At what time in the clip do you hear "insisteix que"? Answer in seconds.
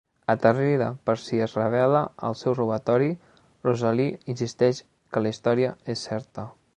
4.35-5.23